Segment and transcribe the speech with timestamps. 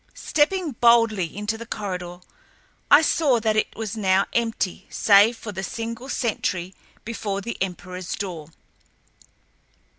[0.15, 2.21] Stepping boldly into the corridor,
[2.89, 6.73] I saw that it was now empty save for the single sentry
[7.05, 8.49] before the emperorl's door.